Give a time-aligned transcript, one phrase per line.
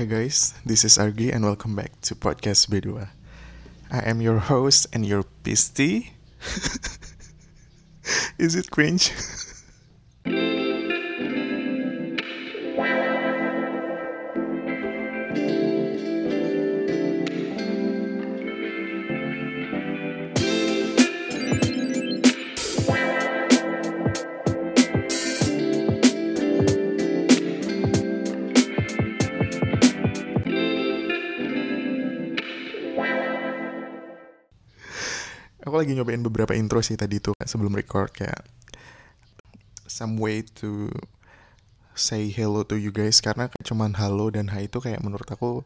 [0.00, 3.06] Hi guys, this is Argi and welcome back to podcast B2.
[3.92, 6.12] I am your host and your pisty.
[8.38, 9.12] is it cringe?
[35.64, 38.40] aku lagi nyobain beberapa intro sih tadi tuh sebelum record kayak
[39.84, 40.88] some way to
[41.92, 45.60] say hello to you guys karena cuman halo dan hai itu kayak menurut aku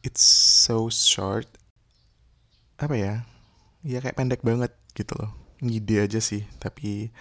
[0.00, 0.24] it's
[0.64, 1.48] so short.
[2.80, 3.14] Apa ya?
[3.84, 5.32] Ya kayak pendek banget gitu loh.
[5.60, 7.12] Ngide aja sih tapi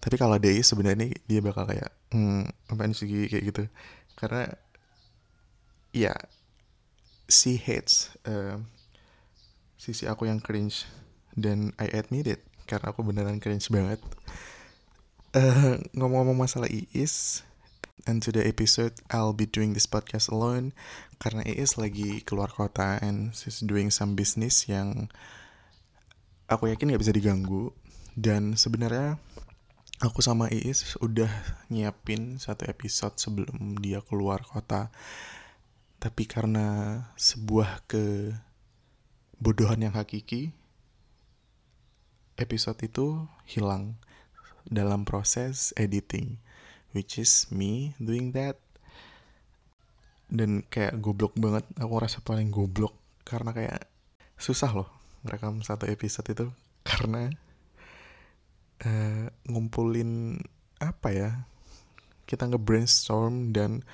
[0.00, 3.62] tapi kalau Dei sebenarnya dia bakal kayak hmm apaan sih kayak gitu.
[4.16, 4.48] Karena
[5.92, 6.16] ya
[7.28, 8.60] she hates uh,
[9.76, 10.88] sisi aku yang cringe
[11.36, 14.02] dan I admit it karena aku beneran cringe banget.
[15.36, 17.44] Uh, ngomong-ngomong masalah Iis,
[18.06, 20.70] and to the episode I'll be doing this podcast alone
[21.18, 25.10] karena Iis lagi keluar kota and she's doing some business yang
[26.46, 27.74] aku yakin gak bisa diganggu
[28.14, 29.18] dan sebenarnya
[29.98, 31.28] aku sama Iis udah
[31.66, 34.94] nyiapin satu episode sebelum dia keluar kota
[35.98, 40.54] tapi karena sebuah kebodohan yang hakiki
[42.36, 43.96] episode itu hilang
[44.66, 46.40] dalam proses editing
[46.96, 48.56] which is me doing that.
[50.32, 52.96] Dan kayak goblok banget aku rasa paling goblok
[53.28, 53.84] karena kayak
[54.40, 54.88] susah loh
[55.20, 56.48] merekam satu episode itu.
[56.88, 57.28] Karena
[58.80, 60.40] uh, ngumpulin
[60.80, 61.30] apa ya
[62.24, 63.84] kita nge-brainstorm dan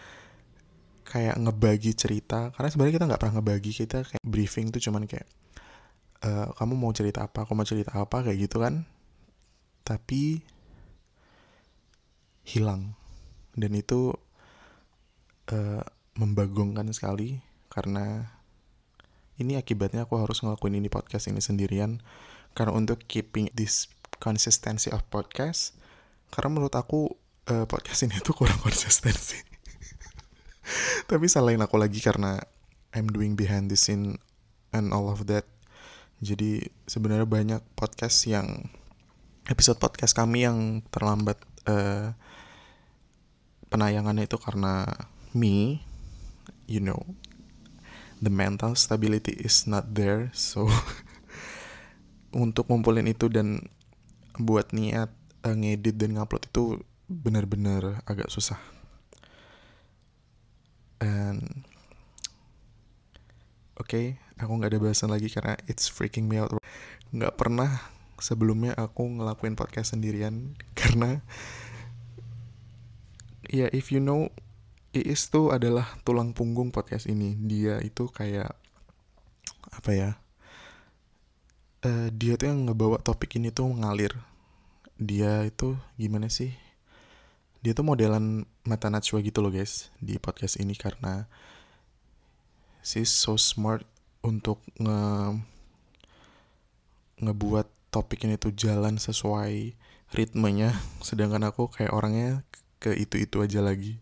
[1.03, 2.55] kayak ngebagi cerita.
[2.55, 5.27] Karena sebenarnya kita nggak pernah ngebagi kita kayak briefing tuh cuman kayak
[6.23, 8.87] uh, kamu mau cerita apa aku mau cerita apa kayak gitu kan.
[9.83, 10.43] Tapi
[12.47, 12.95] hilang.
[13.53, 14.15] Dan itu
[15.53, 15.83] uh,
[16.17, 18.33] membagongkan sekali karena
[19.41, 22.01] ini akibatnya aku harus ngelakuin ini podcast ini sendirian.
[22.53, 23.89] Karena untuk keeping this
[24.23, 25.75] consistency of podcast
[26.33, 27.13] karena menurut aku
[27.51, 29.37] uh, podcast ini tuh kurang konsistensi.
[31.11, 32.39] Tapi salahin aku lagi karena
[32.95, 34.21] I'm doing behind the scene
[34.71, 35.45] and all of that
[36.23, 38.71] jadi sebenarnya banyak podcast yang
[39.51, 41.35] episode podcast kami yang terlambat
[41.67, 42.15] uh,
[43.67, 44.87] penayangannya itu karena
[45.35, 45.83] me,
[46.71, 47.03] you know,
[48.23, 50.31] the mental stability is not there.
[50.31, 50.71] So
[52.31, 53.67] untuk ngumpulin itu dan
[54.39, 55.11] buat niat
[55.43, 58.63] uh, ngedit dan ngupload itu benar-benar agak susah.
[61.03, 61.67] And
[63.75, 66.53] oke, okay, aku nggak ada bahasan lagi karena it's freaking me out.
[67.15, 67.79] Nggak pernah
[68.19, 71.23] sebelumnya aku ngelakuin podcast sendirian karena
[73.49, 74.29] ya if you know
[74.93, 77.39] Iis tuh adalah tulang punggung podcast ini.
[77.39, 78.53] Dia itu kayak
[79.73, 80.11] apa ya
[81.87, 84.15] uh, dia tuh yang ngebawa topik ini tuh mengalir
[85.01, 86.55] dia itu gimana sih
[87.63, 91.27] dia tuh modelan mata Najwa gitu loh guys di podcast ini karena
[92.83, 93.87] she's so smart
[94.23, 95.01] untuk nge
[97.23, 99.75] ngebuat topik ini tuh jalan sesuai
[100.15, 100.75] ritmenya.
[101.07, 102.43] Sedangkan aku kayak orangnya
[102.83, 103.99] ke itu-itu aja lagi.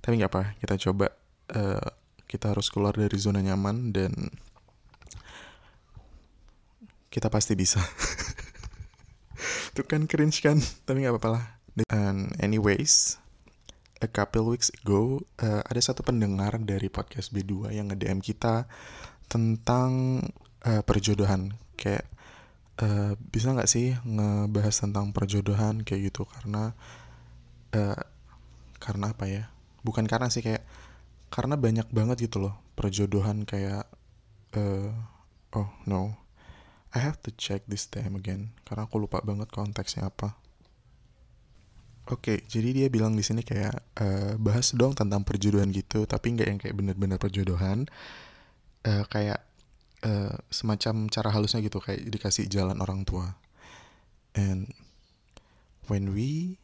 [0.00, 1.12] Tapi nggak apa kita coba
[1.52, 1.88] uh,
[2.30, 4.12] kita harus keluar dari zona nyaman dan
[7.10, 7.80] kita pasti bisa.
[9.72, 10.60] Itu kan cringe kan?
[10.60, 11.44] Tapi nggak apa-apa lah.
[11.92, 13.20] And anyways
[14.00, 18.68] a couple weeks ago uh, ada satu pendengar dari podcast B2 yang nge-DM kita
[19.26, 20.22] tentang
[20.66, 21.54] uh, perjodohan.
[21.76, 22.06] Kayak
[22.82, 26.24] uh, bisa nggak sih ngebahas tentang perjodohan kayak gitu?
[26.26, 26.72] Karena
[27.74, 28.02] uh,
[28.80, 29.50] karena apa ya?
[29.86, 30.64] Bukan karena sih kayak
[31.30, 33.88] karena banyak banget gitu loh perjodohan kayak
[34.54, 34.90] uh,
[35.56, 36.14] oh no.
[36.96, 38.56] I have to check this time again.
[38.64, 40.32] Karena aku lupa banget konteksnya apa.
[42.06, 46.38] Oke, okay, jadi dia bilang di sini kayak uh, bahas dong tentang perjodohan gitu, tapi
[46.38, 47.90] nggak yang kayak bener-bener perjodohan,
[48.86, 49.42] uh, kayak
[50.06, 53.34] uh, semacam cara halusnya gitu kayak dikasih jalan orang tua.
[54.38, 54.70] And
[55.90, 56.62] when we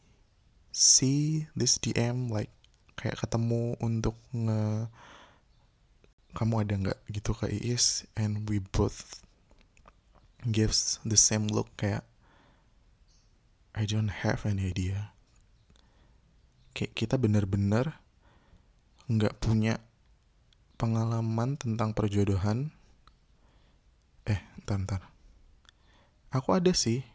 [0.71, 2.49] see this DM like
[2.95, 4.87] kayak ketemu untuk nge
[6.33, 6.99] kamu ada nggak?
[7.13, 9.21] gitu ke Iis and we both
[10.49, 12.01] gives the same look kayak
[13.73, 15.13] I don't have any idea.
[16.77, 17.97] Kayak kita bener-bener
[19.09, 19.81] nggak punya
[20.83, 22.67] pengalaman tentang perjodohan?
[24.27, 25.01] Eh ntar ntar.
[26.35, 27.07] Aku ada sih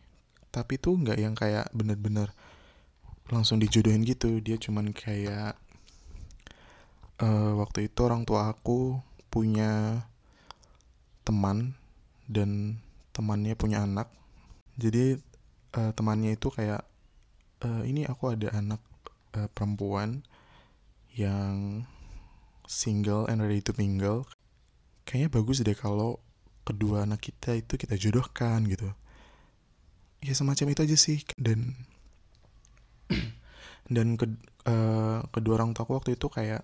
[0.49, 2.32] tapi tuh nggak yang kayak bener-bener
[3.29, 4.41] langsung dijodohin gitu.
[4.41, 5.53] Dia cuman kayak
[7.20, 10.00] uh, waktu itu orang tua aku punya
[11.29, 11.76] teman
[12.25, 12.81] dan
[13.12, 14.09] temannya punya anak.
[14.81, 15.20] Jadi
[15.76, 16.88] uh, temannya itu kayak
[17.69, 18.81] uh, ini aku ada anak
[19.37, 20.25] uh, perempuan
[21.12, 21.85] yang
[22.69, 24.29] single and ready to mingle
[25.09, 26.20] kayaknya bagus deh kalau
[26.69, 28.93] kedua anak kita itu kita jodohkan gitu.
[30.20, 31.25] Ya semacam itu aja sih.
[31.41, 31.73] Dan
[33.94, 34.29] dan ke,
[34.69, 36.61] uh, kedua orang tua aku waktu itu kayak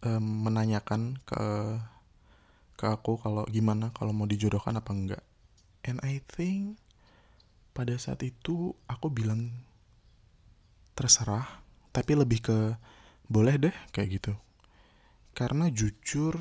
[0.00, 1.44] um, menanyakan ke
[2.80, 5.22] ke aku kalau gimana kalau mau dijodohkan apa enggak.
[5.84, 6.80] And I think
[7.76, 9.52] pada saat itu aku bilang
[10.96, 11.60] terserah
[11.92, 12.56] tapi lebih ke
[13.28, 14.32] boleh deh kayak gitu
[15.42, 16.38] karena jujur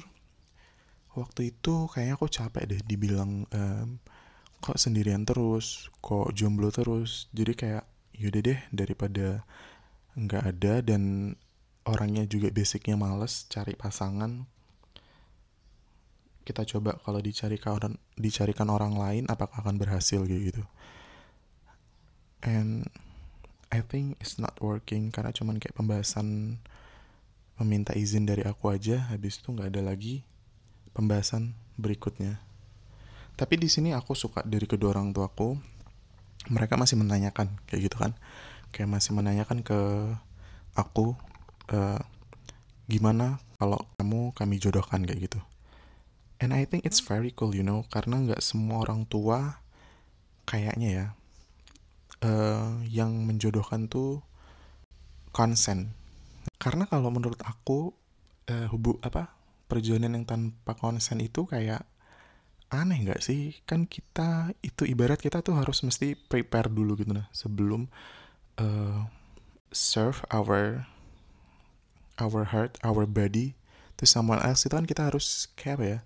[1.18, 3.98] waktu itu kayaknya aku capek deh dibilang um,
[4.62, 7.26] kok sendirian terus kok jomblo terus.
[7.34, 7.84] Jadi kayak
[8.14, 9.42] yaudah deh daripada
[10.14, 11.34] nggak ada dan
[11.90, 14.46] orangnya juga basicnya males cari pasangan
[16.46, 20.62] kita coba kalau dicarikan dicarikan orang lain apakah akan berhasil gitu.
[22.46, 22.86] And
[23.74, 26.62] I think it's not working karena cuman kayak pembahasan
[27.62, 30.26] meminta izin dari aku aja habis itu nggak ada lagi
[30.98, 32.42] pembahasan berikutnya.
[33.38, 35.56] Tapi di sini aku suka dari kedua orang tuaku
[36.50, 38.18] mereka masih menanyakan kayak gitu kan.
[38.74, 39.80] Kayak masih menanyakan ke
[40.74, 41.14] aku
[41.72, 42.02] uh,
[42.90, 45.06] gimana kalau kamu kami jodohkan?
[45.06, 45.40] kayak gitu.
[46.42, 49.62] And I think it's very cool you know karena nggak semua orang tua
[50.50, 51.06] kayaknya ya
[52.26, 54.26] uh, yang menjodohkan tuh
[55.32, 55.94] konsen
[56.62, 57.90] karena kalau menurut aku
[58.46, 59.34] uh, hubu apa
[59.66, 61.90] perjalanan yang tanpa konsen itu kayak
[62.70, 63.58] aneh nggak sih?
[63.66, 67.90] Kan kita itu ibarat kita tuh harus mesti prepare dulu gitu nah sebelum
[68.62, 69.10] uh,
[69.74, 70.86] serve our
[72.22, 73.58] our heart our body
[73.98, 74.62] to someone else.
[74.62, 76.00] Itu kan kita harus kayak apa ya?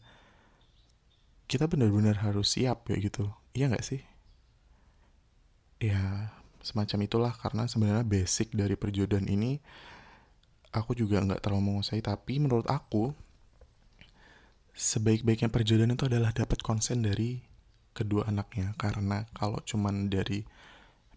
[1.51, 3.27] Kita benar-benar harus siap ya gitu.
[3.51, 3.99] Iya nggak sih?
[5.83, 6.31] Ya
[6.63, 7.33] semacam itulah.
[7.35, 9.59] Karena sebenarnya basic dari perjodohan ini
[10.75, 13.15] aku juga nggak terlalu menguasai tapi menurut aku
[14.75, 17.39] sebaik-baiknya perjodohan itu adalah dapat konsen dari
[17.95, 18.75] kedua anaknya.
[18.75, 20.43] Karena kalau cuman dari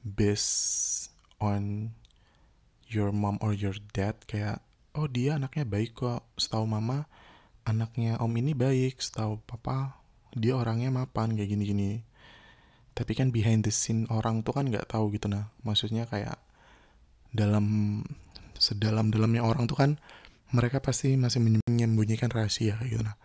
[0.06, 1.10] based
[1.42, 1.90] on
[2.86, 4.62] your mom or your dad kayak
[4.94, 6.22] oh dia anaknya baik kok.
[6.38, 7.10] Setahu mama
[7.66, 9.02] anaknya om ini baik.
[9.02, 9.98] Setahu papa
[10.38, 12.06] dia orangnya mapan kayak gini-gini.
[12.94, 15.50] Tapi kan behind the scene orang tuh kan nggak tahu gitu nah.
[15.66, 16.38] Maksudnya kayak
[17.34, 18.00] dalam
[18.58, 19.90] sedalam-dalamnya orang tuh kan
[20.52, 23.16] mereka pasti masih menyembunyikan rahasia gitu nah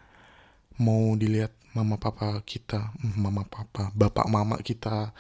[0.82, 5.14] mau dilihat mama papa kita mama papa bapak mama kita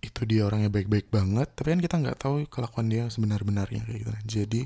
[0.00, 4.10] itu dia orangnya baik-baik banget tapi kan kita nggak tahu kelakuan dia sebenar-benarnya kayak gitu
[4.12, 4.22] nah.
[4.24, 4.60] jadi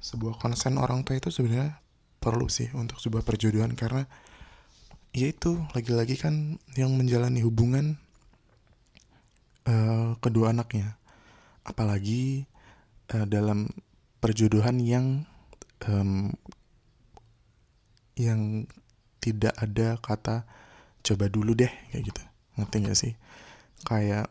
[0.00, 1.76] sebuah konsen orang tua itu sebenarnya
[2.18, 4.08] perlu sih untuk sebuah perjodohan karena
[5.12, 8.00] ya itu lagi-lagi kan yang menjalani hubungan
[9.68, 10.96] uh, kedua anaknya
[11.68, 12.48] apalagi
[13.12, 13.68] uh, dalam
[14.18, 15.06] perjodohan yang
[15.86, 16.34] um,
[18.18, 18.66] yang
[19.22, 20.42] tidak ada kata
[21.06, 22.22] coba dulu deh kayak gitu.
[22.58, 23.12] Ngerti gak sih?
[23.86, 24.30] Kayak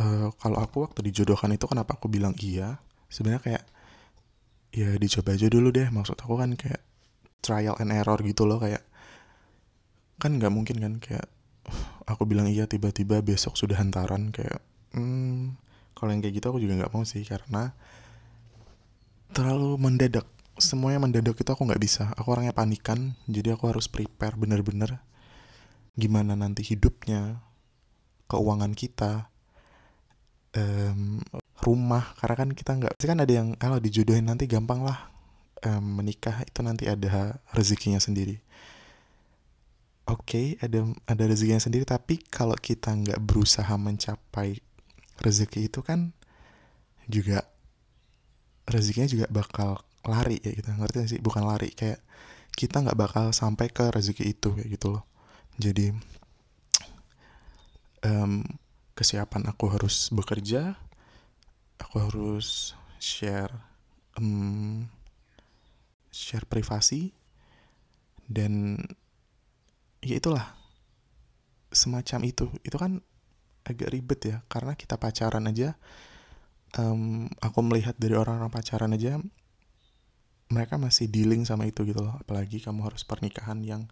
[0.00, 2.76] uh, kalau aku waktu dijodohkan itu kenapa aku bilang iya?
[3.08, 3.64] Sebenarnya kayak
[4.72, 6.84] ya dicoba aja dulu deh maksud aku kan kayak
[7.40, 8.84] trial and error gitu loh kayak
[10.20, 11.26] kan nggak mungkin kan kayak
[12.04, 14.60] aku bilang iya tiba-tiba besok sudah hantaran kayak
[14.92, 15.56] hmm,
[15.96, 17.72] kalau yang kayak gitu aku juga nggak mau sih karena
[19.32, 20.26] terlalu mendadak.
[20.58, 22.10] Semuanya mendadak itu aku nggak bisa.
[22.18, 24.98] Aku orangnya panikan jadi aku harus prepare bener-bener
[25.98, 27.42] gimana nanti hidupnya
[28.30, 29.30] keuangan kita
[30.54, 31.22] um,
[31.62, 32.14] rumah.
[32.18, 35.10] Karena kan kita nggak pasti kan ada yang kalau dijodohin nanti gampang lah
[35.66, 38.38] um, menikah itu nanti ada rezekinya sendiri.
[40.08, 44.58] Oke okay, ada ada rezekinya sendiri tapi kalau kita nggak berusaha mencapai
[45.20, 46.14] rezeki itu kan
[47.10, 47.44] juga
[48.68, 50.68] rezekinya juga bakal lari ya gitu.
[50.68, 51.20] Ngerti sih?
[51.20, 52.00] Bukan lari kayak
[52.54, 55.04] kita nggak bakal sampai ke rezeki itu kayak gitu loh.
[55.58, 55.90] Jadi
[58.06, 58.44] um,
[58.94, 60.74] kesiapan aku harus bekerja
[61.78, 63.54] aku harus share
[64.18, 64.90] um,
[66.10, 67.14] share privasi
[68.26, 68.82] dan
[70.02, 70.54] ya itulah
[71.70, 72.46] semacam itu.
[72.66, 73.00] Itu kan
[73.64, 75.76] agak ribet ya karena kita pacaran aja
[76.76, 79.16] um, aku melihat dari orang-orang pacaran aja
[80.48, 82.16] mereka masih dealing sama itu gitu loh.
[82.20, 83.84] Apalagi kamu harus pernikahan yang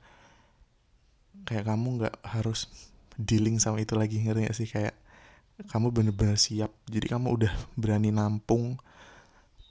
[1.44, 2.68] kayak kamu nggak harus
[3.16, 4.68] dealing sama itu lagi ngerti gak sih?
[4.68, 4.96] Kayak
[5.68, 6.72] kamu bener-bener siap.
[6.88, 8.80] Jadi kamu udah berani nampung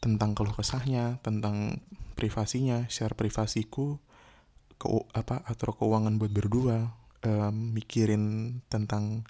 [0.02, 1.82] tentang keluh kesahnya tentang
[2.14, 2.86] privasinya.
[2.90, 3.98] Share privasiku
[4.78, 4.86] ke
[5.18, 6.94] apa atau keuangan buat berdua
[7.26, 9.26] um, mikirin tentang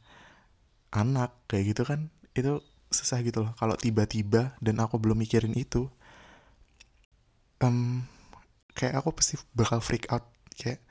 [0.92, 2.12] anak kayak gitu kan?
[2.36, 3.54] Itu susah gitu loh.
[3.58, 5.90] Kalau tiba-tiba dan aku belum mikirin itu
[7.64, 8.04] um,
[8.76, 10.26] kayak aku pasti bakal freak out.
[10.56, 10.84] Kayak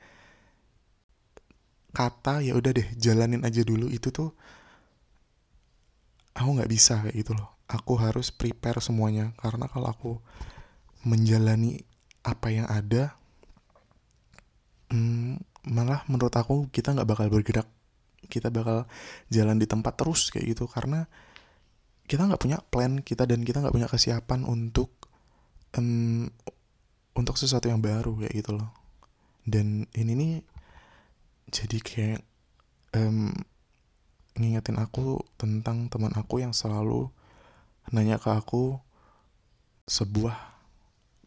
[1.95, 3.87] kata ya udah deh jalanin aja dulu.
[3.87, 4.33] Itu tuh
[6.35, 7.49] aku nggak bisa kayak gitu loh.
[7.65, 9.33] Aku harus prepare semuanya.
[9.39, 10.11] Karena kalau aku
[11.05, 11.81] menjalani
[12.25, 13.13] apa yang ada
[14.89, 15.37] hmm,
[15.69, 17.69] malah menurut aku kita nggak bakal bergerak.
[18.25, 18.89] Kita bakal
[19.29, 20.65] jalan di tempat terus kayak gitu.
[20.65, 21.05] Karena
[22.05, 24.93] kita nggak punya plan kita dan kita nggak punya kesiapan untuk
[25.77, 26.29] um,
[27.17, 28.69] untuk sesuatu yang baru kayak gitu loh.
[29.45, 30.33] Dan ini nih
[31.49, 32.21] jadi kayak
[32.97, 33.33] um,
[34.37, 37.09] ngingetin aku tentang teman aku yang selalu
[37.93, 38.77] nanya ke aku
[39.89, 40.35] sebuah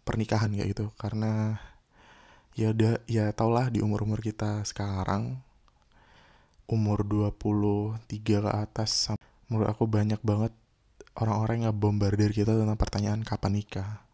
[0.06, 0.86] pernikahan kayak gitu.
[0.94, 1.58] Karena
[2.54, 5.42] ya udah ya tau lah di umur-umur kita sekarang
[6.68, 9.08] umur 23 ke atas
[9.48, 10.52] menurut aku banyak banget
[11.18, 14.06] orang-orang yang bombardir kita tentang pertanyaan kapan nikah.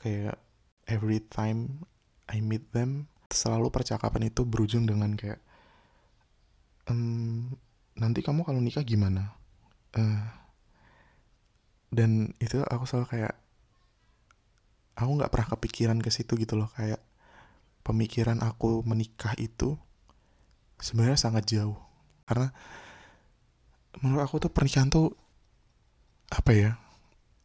[0.00, 0.40] Kayak
[0.88, 1.84] every time
[2.28, 5.40] I meet them selalu percakapan itu berujung dengan kayak
[6.88, 7.52] ehm,
[8.00, 9.36] nanti kamu kalau nikah gimana?
[9.92, 10.24] Uh,
[11.92, 13.34] dan itu aku selalu kayak
[14.96, 16.72] aku nggak pernah kepikiran ke situ gitu loh.
[16.72, 17.04] Kayak
[17.84, 19.76] pemikiran aku menikah itu
[20.80, 21.76] sebenarnya sangat jauh.
[22.24, 22.48] Karena
[24.00, 25.27] menurut aku tuh pernikahan tuh
[26.28, 26.70] apa ya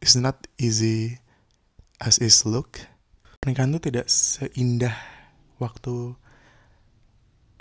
[0.04, 1.16] it's not easy
[2.02, 2.80] as is look.
[3.40, 4.96] Pernikahan tuh tidak seindah
[5.60, 6.16] waktu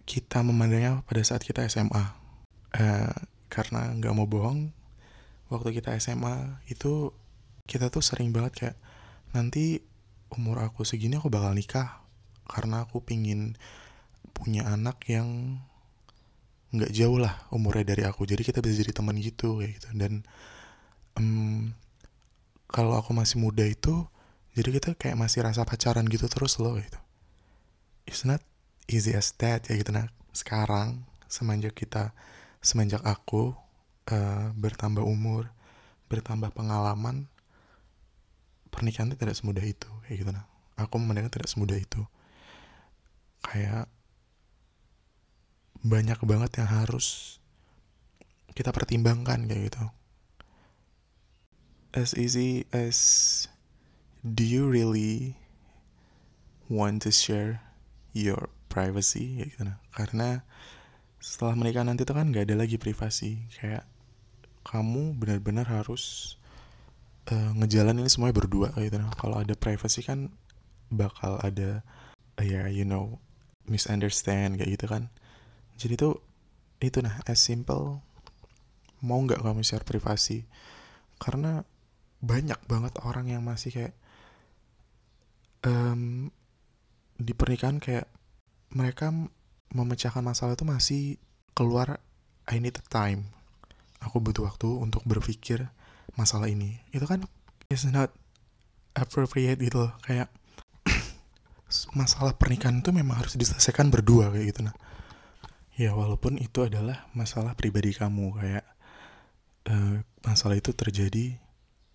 [0.03, 2.03] kita memandangnya pada saat kita SMA
[2.75, 3.15] uh,
[3.47, 4.75] karena nggak mau bohong
[5.47, 7.15] waktu kita SMA itu
[7.63, 8.77] kita tuh sering banget kayak
[9.31, 9.79] nanti
[10.33, 12.03] umur aku segini aku bakal nikah
[12.43, 13.55] karena aku pingin
[14.35, 15.61] punya anak yang
[16.73, 18.25] nggak jauh lah umurnya dari aku.
[18.25, 19.87] Jadi kita bisa jadi teman gitu kayak gitu.
[19.93, 20.25] Dan
[21.19, 21.73] um,
[22.69, 24.05] kalau aku masih muda itu
[24.53, 26.99] jadi kita kayak masih rasa pacaran gitu terus loh gitu
[28.05, 28.41] it's not
[28.89, 32.13] easy as that ya gitu nah sekarang semenjak kita
[32.63, 33.51] semenjak aku
[34.09, 35.51] uh, bertambah umur,
[36.07, 37.27] bertambah pengalaman,
[38.71, 40.47] pernikahan itu tidak semudah itu, kayak gitu nah.
[40.79, 42.01] Aku memandangnya tidak semudah itu.
[43.45, 43.85] Kayak
[45.83, 47.37] banyak banget yang harus
[48.57, 49.83] kita pertimbangkan kayak gitu.
[51.93, 52.97] As easy as
[54.25, 55.37] do you really
[56.65, 57.61] want to share
[58.17, 59.37] your privacy?
[59.37, 59.63] Kayak gitu.
[59.69, 59.77] Nah.
[59.93, 60.29] Karena
[61.21, 63.45] setelah menikah nanti tuh kan nggak ada lagi privasi.
[63.53, 63.85] Kayak
[64.65, 66.35] kamu benar-benar harus
[67.29, 68.97] uh, ngejalanin semuanya berdua gitu.
[68.97, 70.33] Nah kalau ada privasi kan
[70.89, 71.85] bakal ada
[72.41, 73.21] uh, ya you know
[73.69, 75.13] misunderstand kayak gitu kan.
[75.77, 76.25] Jadi tuh
[76.81, 78.01] itu nah as simple
[79.05, 80.49] mau nggak kamu share privasi?
[81.21, 81.61] Karena
[82.23, 83.93] banyak banget orang yang masih kayak
[85.67, 86.31] um,
[87.19, 88.07] di pernikahan kayak
[88.71, 89.11] mereka
[89.75, 91.01] memecahkan masalah itu masih
[91.51, 91.99] keluar
[92.47, 93.27] I need a time.
[94.03, 95.67] Aku butuh waktu untuk berpikir
[96.15, 96.79] masalah ini.
[96.91, 97.27] Itu kan
[97.71, 98.11] is not
[98.95, 99.93] appropriate gitu loh.
[100.03, 100.31] Kayak
[101.99, 104.75] masalah pernikahan itu memang harus diselesaikan berdua kayak gitu nah.
[105.73, 108.65] Ya walaupun itu adalah masalah pribadi kamu kayak
[109.73, 111.39] uh, masalah itu terjadi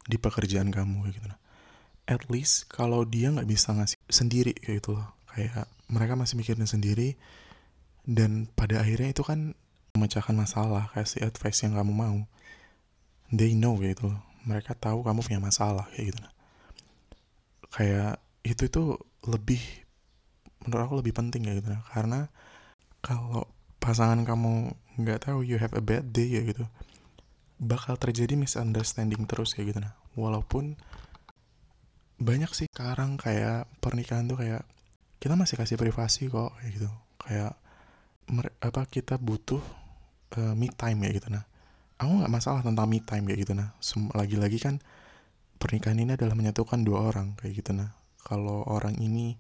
[0.09, 1.41] di pekerjaan kamu kayak gitu nah.
[2.09, 5.13] At least kalau dia nggak bisa ngasih sendiri kayak gitu loh.
[5.29, 7.21] Kayak mereka masih mikirin sendiri,
[8.09, 9.53] dan pada akhirnya itu kan
[9.93, 12.25] memecahkan masalah kasih advice yang kamu mau
[13.29, 16.21] they know gitu loh mereka tahu kamu punya masalah kayak gitu
[17.69, 18.17] kayak
[18.49, 18.83] itu itu
[19.29, 19.61] lebih
[20.65, 22.33] menurut aku lebih penting ya gitu karena
[23.05, 23.45] kalau
[23.77, 26.65] pasangan kamu nggak tahu you have a bad day ya gitu
[27.59, 29.81] bakal terjadi misunderstanding terus kayak gitu.
[29.83, 30.79] Nah walaupun
[32.19, 34.63] banyak sih sekarang kayak pernikahan tuh kayak
[35.19, 36.91] kita masih kasih privasi kok kayak gitu.
[37.19, 37.53] Kayak
[38.63, 39.63] apa kita butuh
[40.39, 41.29] uh, me time ya gitu.
[41.35, 41.43] Nah
[41.99, 43.53] aku nggak masalah tentang me time kayak gitu.
[43.59, 43.75] Nah
[44.15, 44.79] lagi-lagi kan
[45.59, 47.75] pernikahan ini adalah menyatukan dua orang kayak gitu.
[47.75, 47.91] Nah
[48.23, 49.35] kalau orang ini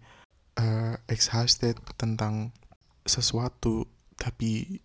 [0.58, 2.50] uh, exhausted tentang
[3.06, 3.86] sesuatu
[4.18, 4.82] tapi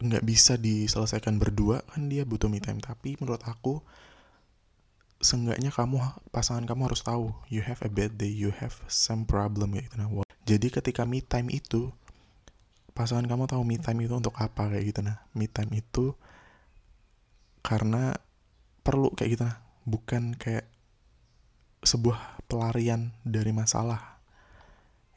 [0.00, 2.80] nggak bisa diselesaikan berdua kan dia butuh me time.
[2.80, 3.84] Tapi menurut aku
[5.20, 6.00] seenggaknya kamu
[6.32, 9.96] pasangan kamu harus tahu you have a bad day you have some problem kayak gitu.
[10.00, 10.08] Nah
[10.48, 11.92] jadi ketika me time itu
[12.96, 15.00] pasangan kamu tahu me time itu untuk apa kayak gitu.
[15.04, 16.16] Nah me time itu
[17.60, 18.16] karena
[18.80, 19.42] perlu kayak gitu.
[19.44, 20.64] Nah bukan kayak
[21.84, 24.20] sebuah pelarian dari masalah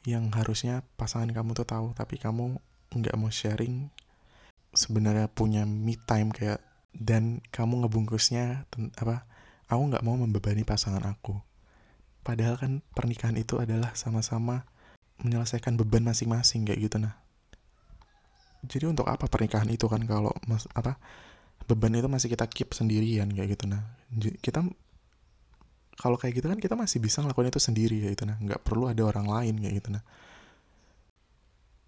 [0.04, 2.60] yang harusnya pasangan kamu tuh tahu tapi kamu
[2.92, 3.88] nggak mau sharing
[4.74, 6.60] sebenarnya punya me time kayak
[6.94, 9.26] dan kamu ngebungkusnya apa
[9.66, 11.34] aku nggak mau membebani pasangan aku.
[12.24, 14.64] Padahal kan pernikahan itu adalah sama-sama
[15.20, 17.14] menyelesaikan beban masing-masing kayak gitu nah.
[18.64, 20.96] Jadi untuk apa pernikahan itu kan kalau mas apa
[21.68, 23.84] beban itu masih kita keep sendirian kayak gitu nah.
[24.40, 24.64] Kita
[25.94, 28.36] kalau kayak gitu kan kita masih bisa ngelakuin itu sendiri kayak gitu nah.
[28.40, 30.04] Nggak perlu ada orang lain kayak gitu nah.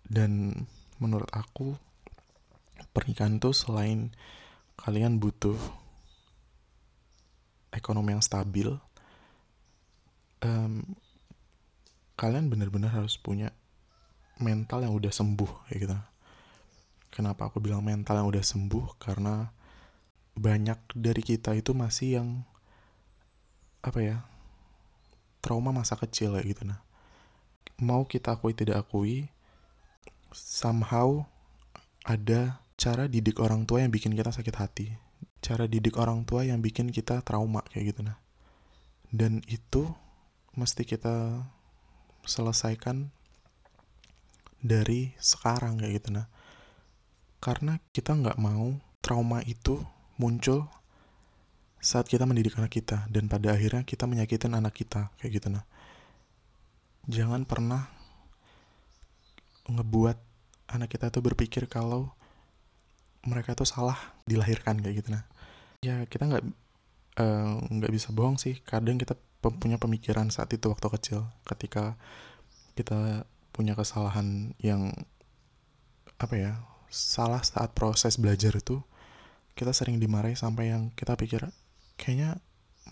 [0.06, 0.52] Dan
[1.00, 1.74] menurut aku
[2.96, 4.08] pernikahan tuh selain
[4.80, 5.60] kalian butuh
[7.76, 8.72] ekonomi yang stabil
[10.40, 10.80] um,
[12.16, 13.52] kalian benar-benar harus punya
[14.40, 15.96] mental yang udah sembuh kayak gitu.
[17.12, 18.96] Kenapa aku bilang mental yang udah sembuh?
[18.96, 19.48] Karena
[20.36, 22.28] banyak dari kita itu masih yang
[23.80, 24.16] apa ya
[25.40, 26.62] trauma masa kecil kayak gitu.
[26.68, 26.80] Nah
[27.76, 29.28] mau kita akui tidak akui
[30.32, 31.24] somehow
[32.04, 34.86] ada cara didik orang tua yang bikin kita sakit hati.
[35.40, 38.20] Cara didik orang tua yang bikin kita trauma kayak gitu nah.
[39.08, 39.88] Dan itu
[40.56, 41.40] mesti kita
[42.28, 43.08] selesaikan
[44.60, 46.28] dari sekarang kayak gitu nah.
[47.40, 49.80] Karena kita nggak mau trauma itu
[50.20, 50.68] muncul
[51.80, 55.64] saat kita mendidik anak kita dan pada akhirnya kita menyakitin anak kita kayak gitu nah.
[57.08, 57.88] Jangan pernah
[59.70, 60.18] ngebuat
[60.74, 62.15] anak kita tuh berpikir kalau
[63.26, 65.08] mereka tuh salah dilahirkan kayak gitu.
[65.12, 65.26] Nah
[65.82, 66.44] ya kita nggak
[67.20, 68.62] eh, nggak uh, bisa bohong sih.
[68.62, 71.94] Kadang kita punya pemikiran saat itu waktu kecil ketika
[72.74, 74.90] kita punya kesalahan yang
[76.16, 76.52] apa ya
[76.90, 78.80] salah saat proses belajar itu
[79.58, 81.48] kita sering dimarahi sampai yang kita pikir
[82.00, 82.40] kayaknya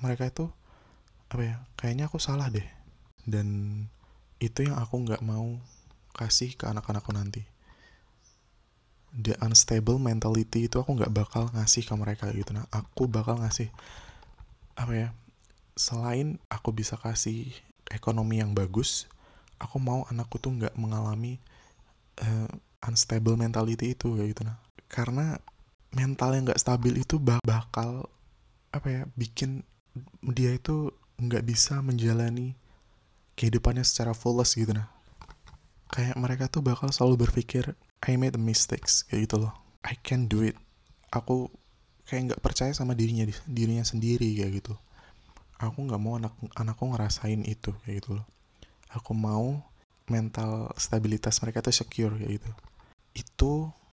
[0.01, 0.49] mereka itu
[1.33, 2.67] apa ya kayaknya aku salah deh.
[3.25, 3.81] Dan
[4.43, 5.57] itu yang aku nggak mau
[6.15, 7.54] kasih ke anak-anakku nanti
[9.15, 12.51] the unstable mentality itu aku nggak bakal ngasih ke mereka gitu.
[12.51, 13.71] Nah aku bakal ngasih
[14.75, 15.09] apa ya
[15.79, 17.51] selain aku bisa kasih
[17.91, 19.07] ekonomi yang bagus
[19.63, 21.39] aku mau anakku tuh nggak mengalami
[22.23, 22.51] uh,
[22.85, 24.43] unstable mentality itu kayak gitu.
[24.45, 24.59] Nah
[24.91, 25.39] karena
[25.95, 28.11] mental yang nggak stabil itu bakal
[28.75, 29.63] apa ya bikin
[30.35, 30.91] dia itu
[31.23, 32.59] nggak bisa menjalani
[33.39, 34.75] kehidupannya secara fulus gitu.
[34.75, 34.91] Nah
[35.95, 39.53] kayak mereka tuh bakal selalu berpikir I made a mistakes kayak gitu loh.
[39.81, 40.57] I can do it.
[41.09, 41.49] Aku
[42.05, 44.75] kayak nggak percaya sama dirinya dirinya sendiri kayak gitu.
[45.57, 48.27] Aku nggak mau anak anakku ngerasain itu kayak gitu loh.
[48.93, 49.65] Aku mau
[50.13, 52.51] mental stabilitas mereka tuh secure kayak gitu.
[53.17, 53.53] Itu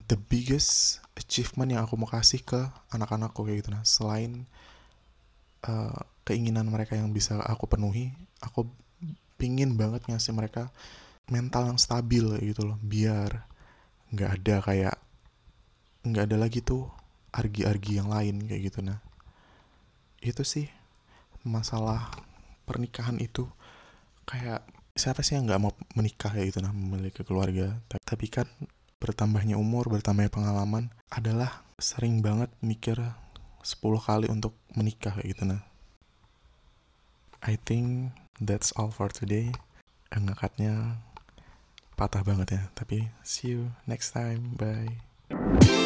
[0.09, 3.71] the biggest achievement yang aku mau kasih ke anak-anakku kayak gitu.
[3.77, 4.49] Nah selain
[5.69, 8.69] uh, keinginan mereka yang bisa aku penuhi aku
[9.37, 10.73] pingin banget ngasih mereka
[11.29, 12.81] mental yang stabil gitu loh.
[12.81, 13.45] Biar
[14.13, 14.97] nggak ada kayak
[16.09, 16.89] nggak ada lagi tuh
[17.33, 18.81] argi-argi yang lain kayak gitu.
[18.81, 18.99] Nah
[20.25, 20.67] itu sih
[21.45, 22.11] masalah
[22.65, 23.47] pernikahan itu.
[24.29, 24.65] Kayak
[24.97, 26.61] siapa sih yang nggak mau menikah kayak gitu?
[26.65, 27.77] Nah memiliki keluarga.
[27.89, 28.49] Tapi kan
[28.99, 32.99] bertambahnya umur bertambahnya pengalaman adalah sering banget mikir
[33.63, 35.45] 10 kali untuk menikah kayak gitu.
[35.47, 35.63] Nah
[37.39, 38.11] I think
[38.43, 39.55] that's all for today.
[40.11, 40.99] Ngangkatnya
[41.99, 45.83] patah banget ya tapi see you next time bye